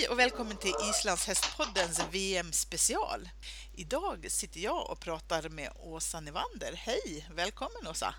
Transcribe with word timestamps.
Hej 0.00 0.08
och 0.08 0.18
välkommen 0.18 0.56
till 0.56 0.72
Islands 0.90 1.26
hästpoddens 1.26 2.02
VM-special. 2.12 3.28
Idag 3.74 4.26
sitter 4.30 4.60
jag 4.60 4.90
och 4.90 5.00
pratar 5.00 5.48
med 5.48 5.70
Åsa 5.76 6.20
Nevander. 6.20 6.72
Hej! 6.76 7.26
Välkommen 7.34 7.86
Åsa! 7.90 8.14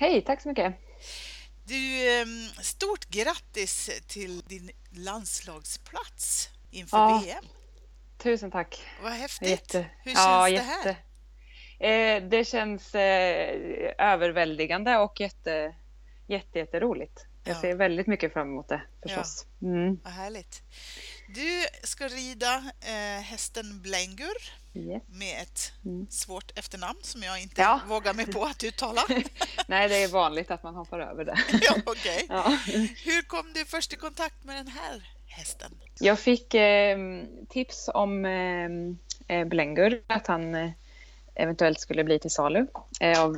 Hej, 0.00 0.22
tack 0.22 0.42
så 0.42 0.48
mycket! 0.48 0.74
Du, 1.64 2.10
ehm, 2.10 2.48
stort 2.62 3.04
grattis 3.08 3.90
till 4.08 4.40
din 4.40 4.70
landslagsplats 4.90 6.48
inför 6.70 6.98
ja, 6.98 7.22
VM. 7.24 7.44
Tusen 8.18 8.50
tack! 8.50 8.80
Vad 9.02 9.12
häftigt! 9.12 9.48
Jätte, 9.48 9.86
Hur 10.04 10.14
känns 10.14 10.24
ja, 10.26 10.44
det 10.44 10.50
jätte. 10.50 10.96
här? 11.80 12.16
Eh, 12.16 12.28
det 12.28 12.44
känns 12.44 12.94
eh, 12.94 13.94
överväldigande 13.98 14.96
och 14.96 15.20
jätte, 15.20 15.74
jätte, 16.26 16.58
jätteroligt. 16.58 17.27
Jag 17.48 17.56
ja. 17.56 17.60
ser 17.60 17.74
väldigt 17.74 18.06
mycket 18.06 18.32
fram 18.32 18.48
emot 18.48 18.68
det 18.68 18.80
förstås. 19.02 19.46
Ja. 19.58 19.68
Mm. 19.68 20.00
Vad 20.04 20.12
härligt. 20.12 20.62
Du 21.28 21.64
ska 21.82 22.08
rida 22.08 22.56
eh, 22.80 23.22
hästen 23.22 23.80
Blengur 23.82 24.36
yes. 24.74 25.02
med 25.06 25.42
ett 25.42 25.72
mm. 25.84 26.06
svårt 26.10 26.58
efternamn 26.58 26.98
som 27.02 27.22
jag 27.22 27.42
inte 27.42 27.60
ja. 27.60 27.80
vågar 27.88 28.14
mig 28.14 28.26
på 28.26 28.44
att 28.44 28.64
uttala. 28.64 29.00
Nej, 29.68 29.88
det 29.88 30.02
är 30.02 30.08
vanligt 30.08 30.50
att 30.50 30.62
man 30.62 30.74
hoppar 30.74 31.00
över 31.00 31.24
det. 31.24 31.38
ja, 31.62 31.74
okay. 31.86 32.26
ja. 32.28 32.58
Hur 33.04 33.22
kom 33.22 33.52
du 33.52 33.64
först 33.64 33.92
i 33.92 33.96
kontakt 33.96 34.44
med 34.44 34.56
den 34.56 34.68
här 34.68 35.02
hästen? 35.26 35.72
Jag 36.00 36.18
fick 36.18 36.54
eh, 36.54 36.98
tips 37.48 37.90
om 37.94 38.24
eh, 38.24 39.38
eh 39.38 39.44
Blengur, 39.44 40.02
att 40.06 40.26
han 40.26 40.54
eh, 40.54 40.70
eventuellt 41.34 41.80
skulle 41.80 42.04
bli 42.04 42.18
till 42.18 42.30
salu 42.30 42.66
eh, 43.00 43.22
av 43.22 43.36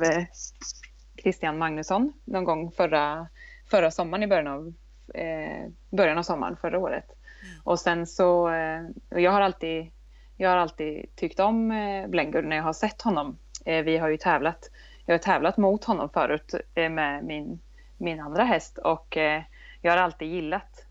Christian 1.21 1.57
Magnusson 1.57 2.13
någon 2.25 2.43
gång 2.43 2.71
förra 2.71 3.27
förra 3.71 3.91
sommaren 3.91 4.23
i 4.23 4.27
början 4.27 4.47
av, 4.47 4.73
eh, 5.13 5.69
början 5.89 6.17
av 6.17 6.23
sommaren 6.23 6.57
förra 6.57 6.79
året. 6.79 7.05
Mm. 7.05 7.61
Och 7.63 7.79
sen 7.79 8.07
så, 8.07 8.49
eh, 8.49 8.81
jag 9.09 9.31
har 9.31 9.41
alltid, 9.41 9.91
jag 10.37 10.49
har 10.49 10.57
alltid 10.57 11.15
tyckt 11.15 11.39
om 11.39 11.71
eh, 11.71 12.07
Blengur 12.07 12.43
när 12.43 12.55
jag 12.55 12.63
har 12.63 12.73
sett 12.73 13.01
honom. 13.01 13.37
Eh, 13.65 13.83
vi 13.83 13.97
har 13.97 14.09
ju 14.09 14.17
tävlat, 14.17 14.69
jag 15.05 15.13
har 15.13 15.19
tävlat 15.19 15.57
mot 15.57 15.83
honom 15.83 16.09
förut 16.09 16.53
eh, 16.75 16.89
med 16.89 17.23
min, 17.23 17.59
min 17.97 18.19
andra 18.19 18.43
häst 18.43 18.77
och 18.77 19.17
eh, 19.17 19.43
jag 19.81 19.91
har 19.91 19.97
alltid 19.97 20.27
gillat 20.27 20.85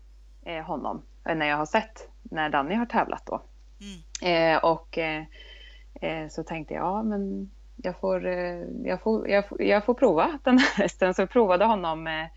eh, 0.45 0.63
honom 0.63 1.01
när 1.23 1.45
jag 1.45 1.57
har 1.57 1.65
sett 1.65 2.09
när 2.23 2.49
Danny 2.49 2.75
har 2.75 2.85
tävlat 2.85 3.25
då. 3.25 3.41
Mm. 4.23 4.59
och 4.63 4.99
så 6.29 6.43
tänkte 6.43 6.73
jag, 6.73 6.83
ja 6.83 7.03
men 7.03 7.51
jag 7.75 7.99
får, 7.99 8.23
jag, 8.83 9.01
får, 9.01 9.29
jag, 9.29 9.47
får, 9.47 9.61
jag 9.61 9.85
får 9.85 9.93
prova 9.93 10.39
den 10.43 10.57
här 10.57 10.83
hästen. 10.83 11.13
Så 11.13 11.21
jag 11.21 11.29
provade 11.29 11.65
honom 11.65 12.27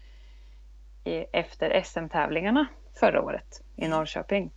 efter 1.33 1.83
SM-tävlingarna 1.83 2.67
förra 3.01 3.23
året 3.23 3.63
i 3.77 3.85
mm. 3.85 3.91
Norrköping. 3.91 4.51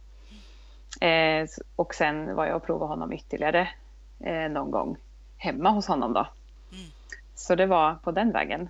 Eh, 1.01 1.47
och 1.75 1.95
sen 1.95 2.35
var 2.35 2.45
jag 2.45 2.55
och 2.55 2.65
provade 2.65 2.89
honom 2.89 3.13
ytterligare 3.13 3.69
eh, 4.19 4.51
någon 4.51 4.71
gång 4.71 4.97
hemma 5.37 5.69
hos 5.69 5.87
honom 5.87 6.13
då. 6.13 6.27
Mm. 6.71 6.91
Så 7.35 7.55
det 7.55 7.65
var 7.65 7.95
på 7.95 8.11
den 8.11 8.31
vägen. 8.31 8.69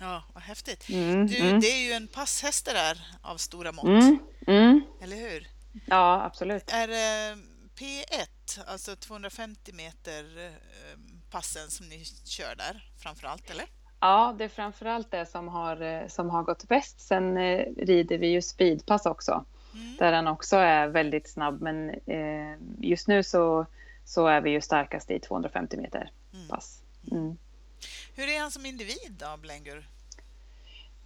Ja, 0.00 0.22
vad 0.34 0.42
häftigt. 0.42 0.88
Mm, 0.88 1.26
du, 1.26 1.36
mm. 1.36 1.60
Det 1.60 1.66
är 1.66 1.86
ju 1.86 1.92
en 1.92 2.08
passhäst 2.08 2.66
det 2.66 2.72
där 2.72 3.06
av 3.22 3.36
stora 3.36 3.72
mått. 3.72 3.84
Mm, 3.84 4.18
mm. 4.46 4.80
Eller 5.02 5.16
hur? 5.16 5.46
Ja, 5.86 6.22
absolut. 6.22 6.72
Är 6.72 6.88
det 6.88 7.36
P1, 7.78 8.60
alltså 8.66 8.96
250 8.96 9.72
meter 9.72 10.46
eh, 10.46 10.52
passen 11.30 11.70
som 11.70 11.88
ni 11.88 12.04
kör 12.24 12.54
där 12.56 12.90
framför 12.98 13.26
allt, 13.26 13.50
eller? 13.50 13.66
Ja, 14.00 14.34
det 14.38 14.44
är 14.44 14.48
framförallt 14.48 15.10
det 15.10 15.26
som 15.26 15.48
har, 15.48 15.82
eh, 15.82 16.06
som 16.06 16.30
har 16.30 16.42
gått 16.42 16.68
bäst. 16.68 17.00
Sen 17.00 17.36
eh, 17.36 17.66
rider 17.76 18.18
vi 18.18 18.26
ju 18.26 18.42
speedpass 18.42 19.06
också, 19.06 19.44
mm. 19.74 19.96
där 19.98 20.12
han 20.12 20.26
också 20.26 20.56
är 20.56 20.88
väldigt 20.88 21.28
snabb. 21.28 21.62
Men 21.62 21.90
eh, 21.90 22.56
just 22.78 23.08
nu 23.08 23.22
så, 23.22 23.66
så 24.04 24.26
är 24.26 24.40
vi 24.40 24.50
ju 24.50 24.60
starkast 24.60 25.10
i 25.10 25.18
250 25.18 25.76
meter 25.76 26.10
mm. 26.34 26.48
pass. 26.48 26.82
Mm. 27.10 27.36
Hur 28.14 28.28
är 28.28 28.40
han 28.40 28.50
som 28.50 28.66
individ 28.66 29.12
då, 29.18 29.36
Blengur? 29.36 29.88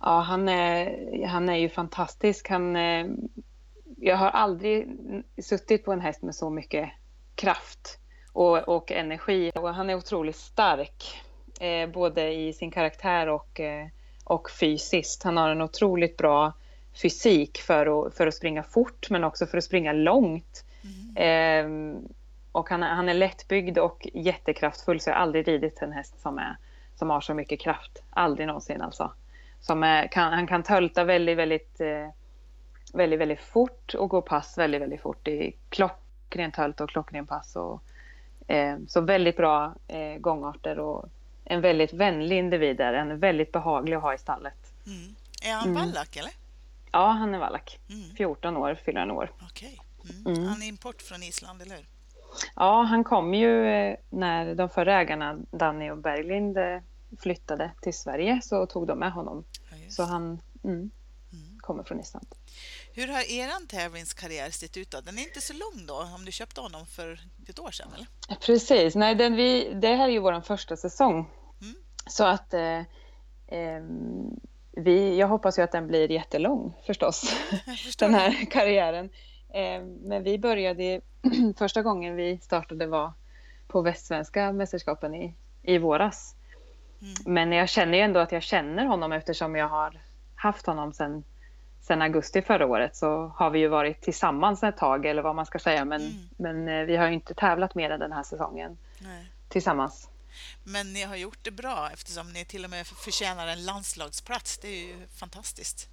Ja, 0.00 0.20
han 0.20 0.48
är, 0.48 1.26
han 1.26 1.48
är 1.48 1.56
ju 1.56 1.68
fantastisk. 1.68 2.48
Han, 2.48 2.76
eh, 2.76 3.06
jag 3.96 4.16
har 4.16 4.30
aldrig 4.30 4.88
suttit 5.42 5.84
på 5.84 5.92
en 5.92 6.00
häst 6.00 6.22
med 6.22 6.34
så 6.34 6.50
mycket 6.50 6.90
kraft 7.34 7.98
och, 8.32 8.58
och 8.58 8.92
energi. 8.92 9.50
Och 9.54 9.74
han 9.74 9.90
är 9.90 9.94
otroligt 9.94 10.36
stark 10.36 11.23
eh, 11.60 11.88
både 11.88 12.32
i 12.32 12.52
sin 12.52 12.70
karaktär 12.70 13.26
och, 13.26 13.60
eh, 13.60 13.86
och 14.24 14.50
fysiskt. 14.50 15.22
Han 15.22 15.36
har 15.36 15.48
en 15.48 15.62
otroligt 15.62 16.16
bra 16.16 16.52
fysik 17.02 17.58
för 17.58 18.06
att, 18.06 18.14
för 18.14 18.26
att 18.26 18.34
springa 18.34 18.62
fort 18.62 19.10
men 19.10 19.24
också 19.24 19.46
för 19.46 19.58
att 19.58 19.64
springa 19.64 19.92
långt. 19.92 20.64
Mm. 21.16 21.96
Eh, 21.96 22.00
och 22.52 22.70
han, 22.70 22.82
han 22.82 23.08
är 23.08 23.14
lättbyggd 23.14 23.78
och 23.78 24.08
jättekraftfull 24.14 25.00
så 25.00 25.10
jag 25.10 25.14
har 25.14 25.22
aldrig 25.22 25.48
ridit 25.48 25.82
en 25.82 25.92
häst 25.92 26.20
som, 26.20 26.38
är, 26.38 26.56
som 26.96 27.10
har 27.10 27.20
så 27.20 27.34
mycket 27.34 27.60
kraft. 27.60 28.02
Aldrig 28.10 28.46
någonsin 28.46 28.82
alltså. 28.82 29.12
Som 29.60 29.82
är, 29.82 30.06
kan, 30.06 30.32
han 30.32 30.46
kan 30.46 30.62
tölta 30.62 31.04
väldigt, 31.04 31.38
väldigt, 31.38 31.80
eh, 31.80 32.08
väldigt, 32.92 33.20
väldigt 33.20 33.40
fort 33.40 33.94
och 33.94 34.08
gå 34.08 34.22
pass 34.22 34.58
väldigt, 34.58 34.82
väldigt 34.82 35.00
fort 35.00 35.28
i 35.28 35.56
klockren 35.68 36.52
tölt 36.52 36.80
och 36.80 36.90
klockren 36.90 37.26
pass. 37.26 37.56
Och, 37.56 37.82
eh, 38.50 38.76
så 38.88 39.00
väldigt 39.00 39.36
bra 39.36 39.74
eh, 39.88 40.18
gångarter 40.18 40.78
och 40.78 41.08
en 41.44 41.60
väldigt 41.60 41.92
vänlig 41.92 42.38
individ 42.38 42.80
är 42.80 42.92
en 42.92 43.18
väldigt 43.18 43.52
behaglig 43.52 43.96
att 43.96 44.02
ha 44.02 44.14
i 44.14 44.18
stallet. 44.18 44.72
Mm. 44.86 45.14
Är 45.42 45.52
han 45.52 45.68
mm. 45.68 45.74
vallack 45.74 46.16
eller? 46.16 46.32
Ja, 46.92 47.06
han 47.06 47.34
är 47.34 47.38
vallack. 47.38 47.78
Mm. 47.90 48.16
14 48.16 48.56
år 48.56 48.74
fyller 48.74 49.00
han 49.00 49.10
år. 49.10 49.32
Okej. 49.50 49.78
Okay. 49.98 50.34
Mm. 50.34 50.46
Han 50.46 50.62
är 50.62 50.66
import 50.66 51.02
från 51.02 51.22
Island, 51.22 51.62
eller 51.62 51.76
hur? 51.76 51.86
Ja, 52.56 52.82
han 52.82 53.04
kom 53.04 53.34
ju 53.34 53.66
eh, 53.66 53.96
när 54.10 54.54
de 54.54 54.68
förra 54.68 55.00
ägarna, 55.00 55.38
Danny 55.50 55.90
och 55.90 55.98
Berglind, 55.98 56.58
eh, 56.58 56.78
flyttade 57.18 57.70
till 57.82 57.94
Sverige 57.94 58.40
så 58.42 58.66
tog 58.66 58.86
de 58.86 58.98
med 58.98 59.12
honom. 59.12 59.44
Ja, 59.70 59.76
så 59.90 60.02
han 60.02 60.22
mm, 60.64 60.90
mm. 61.32 61.58
kommer 61.60 61.82
från 61.82 62.00
Island. 62.00 62.26
Hur 62.96 63.08
har 63.08 63.20
er 63.20 63.66
tävlingskarriär 63.66 64.50
sett 64.50 64.76
ut? 64.76 64.90
Då? 64.90 65.00
Den 65.00 65.18
är 65.18 65.22
inte 65.22 65.40
så 65.40 65.52
lång 65.52 65.86
då, 65.86 66.08
om 66.16 66.24
du 66.24 66.32
köpte 66.32 66.60
honom 66.60 66.86
för 66.86 67.20
ett 67.48 67.58
år 67.58 67.70
sedan? 67.70 67.88
Eller? 67.94 68.36
Precis, 68.36 68.94
Nej, 68.94 69.14
den 69.14 69.36
vi, 69.36 69.74
det 69.74 69.94
här 69.94 70.08
är 70.08 70.12
ju 70.12 70.18
vår 70.18 70.40
första 70.40 70.76
säsong. 70.76 71.30
Mm. 71.60 71.74
Så 72.06 72.24
att 72.24 72.54
eh, 72.54 72.78
eh, 73.46 73.82
vi, 74.72 75.16
jag 75.16 75.28
hoppas 75.28 75.58
ju 75.58 75.62
att 75.62 75.72
den 75.72 75.86
blir 75.86 76.12
jättelång 76.12 76.74
förstås, 76.86 77.36
den 77.98 78.14
här 78.14 78.50
karriären. 78.50 79.10
Eh, 79.54 79.82
men 79.82 80.22
vi 80.22 80.38
började, 80.38 81.00
första 81.58 81.82
gången 81.82 82.16
vi 82.16 82.38
startade 82.38 82.86
var 82.86 83.12
på 83.68 83.82
Västsvenska 83.82 84.52
mästerskapen 84.52 85.14
i, 85.14 85.34
i 85.62 85.78
våras. 85.78 86.34
Mm. 87.00 87.14
Men 87.34 87.52
jag 87.52 87.68
känner 87.68 87.98
ju 87.98 88.04
ändå 88.04 88.20
att 88.20 88.32
jag 88.32 88.42
känner 88.42 88.84
honom 88.84 89.12
eftersom 89.12 89.56
jag 89.56 89.68
har 89.68 90.00
haft 90.34 90.66
honom 90.66 90.92
sedan 90.92 91.24
sen 91.86 92.02
augusti 92.02 92.42
förra 92.42 92.66
året 92.66 92.96
så 92.96 93.32
har 93.36 93.50
vi 93.50 93.58
ju 93.58 93.68
varit 93.68 94.02
tillsammans 94.02 94.62
ett 94.62 94.76
tag 94.76 95.06
eller 95.06 95.22
vad 95.22 95.34
man 95.34 95.46
ska 95.46 95.58
säga 95.58 95.84
men, 95.84 96.00
mm. 96.00 96.28
men 96.36 96.68
eh, 96.68 96.84
vi 96.84 96.96
har 96.96 97.06
ju 97.06 97.14
inte 97.14 97.34
tävlat 97.34 97.74
mer 97.74 97.90
än 97.90 98.00
den 98.00 98.12
här 98.12 98.22
säsongen 98.22 98.78
Nej. 98.98 99.30
tillsammans. 99.48 100.08
Men 100.64 100.92
ni 100.92 101.02
har 101.02 101.16
gjort 101.16 101.38
det 101.42 101.50
bra 101.50 101.88
eftersom 101.92 102.32
ni 102.32 102.44
till 102.44 102.64
och 102.64 102.70
med 102.70 102.86
förtjänar 102.86 103.46
en 103.46 103.64
landslagsplats. 103.64 104.58
Det 104.58 104.68
är 104.68 104.86
ju 104.86 104.94
fantastiskt. 105.20 105.88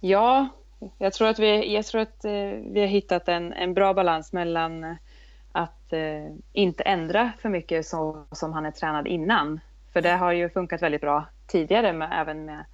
Ja, 0.00 0.48
jag 0.98 1.12
tror 1.12 1.28
att 1.28 1.38
vi, 1.38 1.74
jag 1.74 1.86
tror 1.86 2.00
att, 2.00 2.24
eh, 2.24 2.32
vi 2.72 2.80
har 2.80 2.86
hittat 2.86 3.28
en, 3.28 3.52
en 3.52 3.74
bra 3.74 3.94
balans 3.94 4.32
mellan 4.32 4.96
att 5.52 5.92
eh, 5.92 6.26
inte 6.52 6.82
ändra 6.82 7.32
för 7.40 7.48
mycket 7.48 7.86
så 7.86 8.24
som 8.32 8.52
han 8.52 8.66
är 8.66 8.70
tränad 8.70 9.06
innan. 9.06 9.60
För 9.92 10.02
det 10.02 10.12
har 10.12 10.32
ju 10.32 10.50
funkat 10.50 10.82
väldigt 10.82 11.00
bra 11.00 11.26
tidigare 11.46 11.92
med, 11.92 12.20
även 12.20 12.44
med, 12.44 12.64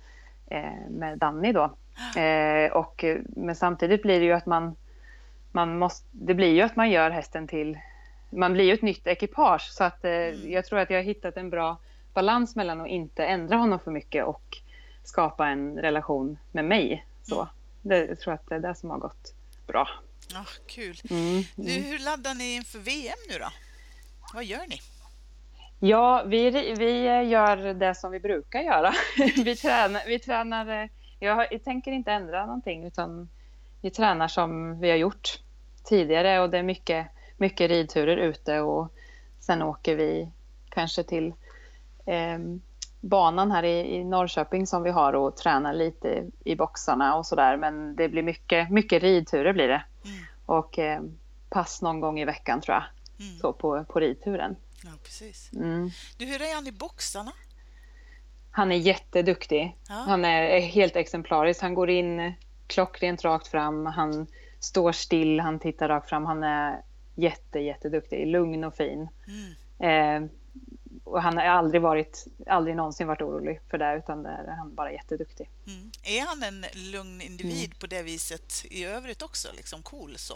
eh, 0.46 0.90
med 0.90 1.18
Danny 1.18 1.52
då. 1.52 1.76
Eh, 2.16 2.72
och, 2.72 3.04
men 3.26 3.56
samtidigt 3.56 4.02
blir 4.02 4.20
det 4.20 4.26
ju 4.26 4.32
att 4.32 4.46
man, 4.46 4.76
man 5.52 5.78
måste, 5.78 6.06
det 6.12 6.34
blir 6.34 6.52
ju 6.52 6.62
att 6.62 6.76
man 6.76 6.90
gör 6.90 7.10
hästen 7.10 7.48
till, 7.48 7.78
man 8.30 8.52
blir 8.52 8.64
ju 8.64 8.72
ett 8.72 8.82
nytt 8.82 9.06
ekipage 9.06 9.70
så 9.72 9.84
att 9.84 10.04
eh, 10.04 10.10
mm. 10.10 10.52
jag 10.52 10.64
tror 10.66 10.78
att 10.78 10.90
jag 10.90 10.98
har 10.98 11.04
hittat 11.04 11.36
en 11.36 11.50
bra 11.50 11.78
balans 12.14 12.56
mellan 12.56 12.80
att 12.80 12.88
inte 12.88 13.24
ändra 13.24 13.56
honom 13.56 13.78
för 13.78 13.90
mycket 13.90 14.24
och 14.24 14.58
skapa 15.04 15.48
en 15.48 15.78
relation 15.78 16.38
med 16.52 16.64
mig. 16.64 17.06
Så. 17.22 17.40
Mm. 17.40 17.48
Det, 17.82 18.06
jag 18.06 18.20
tror 18.20 18.34
att 18.34 18.48
det 18.48 18.54
är 18.54 18.60
det 18.60 18.74
som 18.74 18.90
har 18.90 18.98
gått 18.98 19.34
bra. 19.66 19.88
Ja, 20.32 20.44
kul. 20.66 20.96
Mm. 21.10 21.42
Du, 21.54 21.72
hur 21.72 21.98
laddar 21.98 22.34
ni 22.34 22.54
inför 22.54 22.78
VM 22.78 23.18
nu 23.28 23.38
då? 23.38 23.48
Vad 24.34 24.44
gör 24.44 24.66
ni? 24.68 24.80
Ja, 25.80 26.22
vi, 26.26 26.50
vi 26.78 27.02
gör 27.28 27.74
det 27.74 27.94
som 27.94 28.12
vi 28.12 28.20
brukar 28.20 28.60
göra. 28.60 28.92
vi 29.44 29.56
tränar, 29.56 30.02
vi 30.06 30.18
tränar 30.18 30.88
jag, 31.22 31.46
jag 31.50 31.64
tänker 31.64 31.92
inte 31.92 32.12
ändra 32.12 32.46
någonting 32.46 32.84
utan 32.84 33.28
vi 33.80 33.90
tränar 33.90 34.28
som 34.28 34.80
vi 34.80 34.90
har 34.90 34.96
gjort 34.96 35.40
tidigare 35.84 36.40
och 36.40 36.50
det 36.50 36.58
är 36.58 36.62
mycket, 36.62 37.06
mycket 37.36 37.70
ridturer 37.70 38.16
ute 38.16 38.60
och 38.60 38.92
sen 39.40 39.62
åker 39.62 39.96
vi 39.96 40.28
kanske 40.68 41.02
till 41.02 41.34
eh, 42.06 42.38
banan 43.00 43.50
här 43.50 43.62
i, 43.62 43.96
i 43.96 44.04
Norrköping 44.04 44.66
som 44.66 44.82
vi 44.82 44.90
har 44.90 45.12
och 45.12 45.36
tränar 45.36 45.74
lite 45.74 46.26
i 46.44 46.56
boxarna 46.56 47.16
och 47.16 47.26
sådär. 47.26 47.56
Men 47.56 47.96
det 47.96 48.08
blir 48.08 48.22
mycket, 48.22 48.70
mycket 48.70 49.02
ridturer 49.02 49.52
blir 49.52 49.68
det. 49.68 49.84
Mm. 50.04 50.24
Och 50.46 50.78
eh, 50.78 51.02
pass 51.48 51.82
någon 51.82 52.00
gång 52.00 52.20
i 52.20 52.24
veckan 52.24 52.60
tror 52.60 52.74
jag. 52.74 52.84
Mm. 53.26 53.38
Så 53.38 53.52
på, 53.52 53.84
på 53.84 54.00
ridturen. 54.00 54.56
Ja, 54.84 54.90
precis. 55.04 55.50
Mm. 55.52 55.90
Du, 56.16 56.24
hur 56.24 56.42
är 56.42 56.54
han 56.54 56.66
i 56.66 56.72
boxarna? 56.72 57.32
Han 58.54 58.72
är 58.72 58.76
jätteduktig. 58.76 59.76
Ja. 59.88 59.94
Han 59.94 60.24
är, 60.24 60.60
helt 60.60 60.96
exemplarisk. 60.96 61.62
Han 61.62 61.74
går 61.74 61.90
in 61.90 62.32
klockrent 62.66 63.24
rakt 63.24 63.48
fram. 63.48 63.86
Han 63.86 64.26
står 64.60 64.92
still, 64.92 65.40
han 65.40 65.58
tittar 65.58 65.88
rakt 65.88 66.08
fram. 66.08 66.24
Han 66.24 66.42
är 66.42 66.82
jätte, 67.14 67.58
jätteduktig. 67.58 68.26
Lugn 68.26 68.64
och 68.64 68.74
fin. 68.74 69.08
Mm. 69.28 70.24
Eh, 70.24 70.30
och 71.04 71.22
han 71.22 71.36
har 71.36 71.44
aldrig 71.44 71.82
varit, 71.82 72.26
aldrig 72.46 72.76
någonsin 72.76 73.06
varit 73.06 73.22
orolig 73.22 73.60
för 73.70 73.78
det 73.78 73.96
utan 73.96 74.22
det 74.22 74.28
är 74.28 74.56
han 74.56 74.74
bara 74.74 74.92
jätteduktig. 74.92 75.50
Mm. 75.66 75.90
Är 76.04 76.26
han 76.26 76.42
en 76.42 76.64
lugn 76.92 77.20
individ 77.20 77.64
Mm. 77.64 77.78
på 77.80 77.86
det 77.86 78.02
viset 78.02 78.52
i 78.70 78.84
övrigt 78.84 79.22
också? 79.22 79.48
Liksom 79.56 79.82
cool 79.82 80.14
så? 80.16 80.34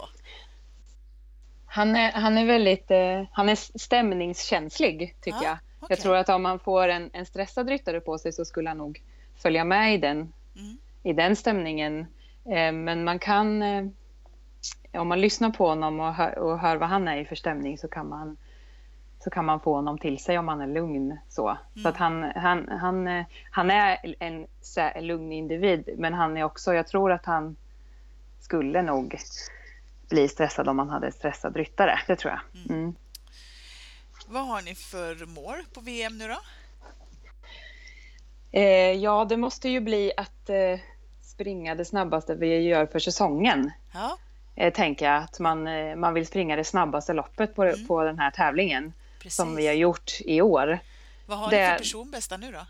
Han 1.65 1.95
är, 1.95 2.11
han 2.11 2.37
är 2.37 2.45
väldigt 2.45 2.91
eh, 2.91 3.23
han 3.31 3.49
är 3.49 3.77
stämningskänslig 3.79 5.15
tycker 5.21 5.43
Ja, 5.43 5.45
jag. 5.49 5.57
Okej. 5.87 5.95
Jag 5.95 5.99
tror 5.99 6.15
att 6.15 6.29
om 6.29 6.41
man 6.43 6.59
får 6.59 6.87
en, 6.87 7.09
en 7.13 7.25
stressad 7.25 7.69
ryttare 7.69 7.99
på 8.01 8.17
sig 8.17 8.31
så 8.31 8.45
skulle 8.45 8.69
han 8.69 8.77
nog 8.77 9.01
följa 9.35 9.63
med 9.63 9.93
i 9.93 9.97
den, 9.97 10.33
Mm. 10.55 10.77
i 11.03 11.13
den 11.13 11.35
stämningen. 11.35 11.99
Eh, 12.45 12.71
men 12.71 13.03
man 13.03 13.19
kan, 13.19 13.61
eh, 13.61 13.85
om 14.93 15.07
man 15.07 15.21
lyssnar 15.21 15.49
på 15.49 15.67
honom 15.67 15.99
och 15.99 16.13
hör, 16.13 16.37
och 16.37 16.59
hör 16.59 16.77
vad 16.77 16.89
han 16.89 17.07
är 17.07 17.17
i 17.17 17.25
för 17.25 17.35
stämning 17.35 17.77
så 17.77 17.87
kan 17.87 18.09
man 18.09 18.37
så 19.19 19.29
kan 19.29 19.45
man 19.45 19.59
få 19.59 19.73
honom 19.75 19.97
till 19.97 20.19
sig 20.19 20.37
om 20.37 20.47
han 20.47 20.61
är 20.61 20.67
lugn. 20.67 21.17
Så, 21.29 21.57
så 21.73 21.79
Mm. 21.79 21.89
att 21.91 21.97
han, 21.97 22.23
han, 22.23 22.67
han, 22.69 23.07
eh, 23.07 23.25
han 23.51 23.71
är 23.71 24.15
en, 24.19 24.47
en 24.95 25.07
lugn 25.07 25.31
individ 25.31 25.89
men 25.97 26.13
han 26.13 26.37
är 26.37 26.43
också, 26.43 26.73
jag 26.73 26.87
tror 26.87 27.11
att 27.11 27.25
han 27.25 27.55
skulle 28.39 28.81
nog 28.81 29.15
bli 30.09 30.27
stressad 30.27 30.67
om 30.69 30.79
han 30.79 30.89
hade 30.89 31.11
stressad 31.11 31.55
ryttare. 31.55 31.99
Det 32.07 32.15
tror 32.15 32.33
jag. 32.33 32.75
Mm. 32.75 32.95
Vad 34.29 34.47
har 34.47 34.61
ni 34.61 34.75
för 34.75 35.25
mål 35.25 35.55
på 35.73 35.81
VM 35.81 36.17
nu 36.17 36.27
då? 36.27 36.37
Eh, 38.51 38.91
ja, 38.91 39.25
det 39.25 39.37
måste 39.37 39.69
ju 39.69 39.79
bli 39.79 40.11
att 40.17 40.49
eh, 40.49 40.79
springa 41.21 41.75
det 41.75 41.85
snabbaste 41.85 42.35
vi 42.35 42.61
gör 42.61 42.85
för 42.85 42.99
säsongen. 42.99 43.71
Ja, 43.93 44.17
Eh, 44.59 44.73
tänker 44.73 45.05
jag 45.05 45.23
att 45.23 45.39
man, 45.39 45.67
eh, 45.67 45.95
man 45.95 46.13
vill 46.13 46.27
springa 46.27 46.55
det 46.55 46.63
snabbaste 46.63 47.13
loppet 47.13 47.55
på, 47.55 47.63
Mm. 47.63 47.87
på 47.87 48.03
den 48.03 48.19
här 48.19 48.31
tävlingen 48.31 48.93
precis. 49.19 49.35
som 49.35 49.55
vi 49.55 49.67
har 49.67 49.73
gjort 49.73 50.11
i 50.25 50.41
år. 50.41 50.79
Vad 51.25 51.37
har 51.37 51.51
ni 51.51 51.57
det- 51.57 51.69
för 51.69 51.77
personbästa 51.77 52.37
nu 52.37 52.51
då? 52.51 52.65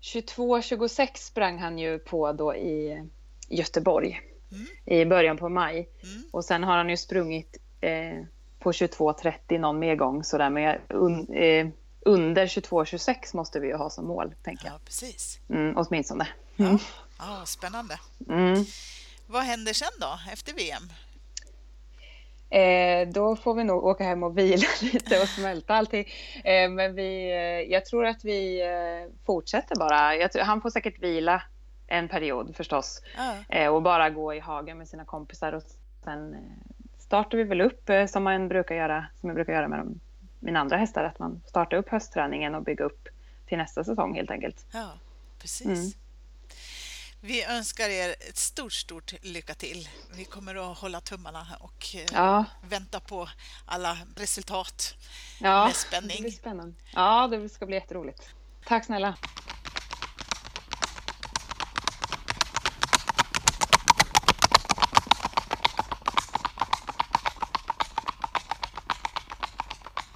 22-26 0.00 1.24
sprang 1.26 1.58
han 1.58 1.78
ju 1.78 1.98
på 1.98 2.32
då 2.32 2.54
i 2.54 3.02
Göteborg 3.48 4.20
Mm. 4.52 4.66
i 4.84 5.04
början 5.04 5.36
på 5.36 5.48
maj. 5.48 5.88
Mm. 6.02 6.22
Och 6.32 6.44
sen 6.44 6.64
har 6.64 6.76
han 6.76 6.88
ju 6.88 6.96
sprungit 6.96 7.56
eh, 7.80 8.22
på 8.58 8.72
22.30 8.72 9.58
någon 9.58 9.78
mer 9.78 9.96
gång 9.96 10.24
sådär. 10.24 10.50
Men 10.50 10.78
un, 10.88 11.34
eh, 11.34 11.68
under 12.00 12.46
22.26 12.46 13.36
måste 13.36 13.60
vi 13.60 13.66
ju 13.66 13.74
ha 13.74 13.90
som 13.90 14.06
mål, 14.06 14.34
tänker 14.42 14.66
jag. 14.66 14.74
Ja, 14.74 14.80
precis. 14.84 15.38
Mm, 15.48 15.76
åtminstone. 15.76 16.28
Ja, 16.56 16.78
ja 17.18 17.42
spännande. 17.46 17.98
Mm. 18.28 18.64
Vad 19.26 19.42
händer 19.42 19.72
sen 19.72 19.88
då, 20.00 20.18
efter 20.32 20.52
VM? 20.52 20.82
Eh, 22.50 23.08
då 23.08 23.36
får 23.36 23.54
vi 23.54 23.64
nog 23.64 23.84
åka 23.84 24.04
hem 24.04 24.22
och 24.22 24.38
vila 24.38 24.66
lite 24.82 25.22
och 25.22 25.28
smälta 25.28 25.74
allting. 25.74 26.06
Eh, 26.44 26.70
men 26.70 26.94
vi, 26.94 27.30
eh, 27.30 27.72
jag 27.72 27.86
tror 27.86 28.06
att 28.06 28.24
vi 28.24 28.62
eh, 28.62 29.24
fortsätter 29.26 29.76
bara. 29.76 30.28
Tror, 30.28 30.42
han 30.42 30.60
får 30.60 30.70
säkert 30.70 31.02
vila 31.02 31.42
en 31.86 32.08
period 32.08 32.56
förstås. 32.56 33.02
Ja, 33.16 33.34
Eh, 33.48 33.74
och 33.74 33.82
bara 33.82 34.10
gå 34.10 34.34
i 34.34 34.40
hagen 34.40 34.78
med 34.78 34.88
sina 34.88 35.04
kompisar. 35.04 35.52
Och 35.52 35.62
sen 36.04 36.34
eh, 36.34 36.40
startar 37.06 37.38
vi 37.38 37.44
väl 37.44 37.60
upp 37.60 37.88
eh, 37.90 38.06
som 38.06 38.24
man 38.24 38.48
brukar 38.48 38.74
göra, 38.74 39.06
som 39.20 39.28
jag 39.28 39.34
brukar 39.34 39.52
göra 39.52 39.68
med 39.68 39.78
de, 39.78 40.00
mina 40.40 40.60
andra 40.60 40.76
hästar. 40.76 41.04
Att 41.04 41.18
man 41.18 41.42
startar 41.46 41.76
upp 41.76 41.88
höstträningen 41.88 42.54
och 42.54 42.62
bygger 42.62 42.84
upp 42.84 43.08
till 43.46 43.58
nästa 43.58 43.84
säsong 43.84 44.14
helt 44.14 44.30
enkelt. 44.30 44.66
ja 44.72 44.92
precis. 45.38 45.66
Mm. 45.66 45.92
Vi 47.20 47.44
önskar 47.44 47.88
er 47.88 48.10
ett 48.28 48.36
stort, 48.36 48.72
stort 48.72 49.12
lycka 49.22 49.54
till. 49.54 49.88
Vi 50.16 50.24
kommer 50.24 50.72
att 50.72 50.78
hålla 50.78 51.00
tummarna 51.00 51.46
och 51.60 51.86
eh, 51.94 52.04
Ja, 52.12 52.44
vänta 52.68 53.00
på 53.00 53.28
alla 53.66 53.98
resultat 54.16 54.94
ja 55.40 55.64
med 55.66 55.76
spänning. 55.76 56.16
det 56.16 56.22
blir 56.22 56.30
spännande. 56.30 56.74
Ja, 56.94 57.28
det 57.28 57.48
ska 57.48 57.66
bli 57.66 57.74
jätteroligt. 57.74 58.30
Tack 58.66 58.84
snälla. 58.84 59.14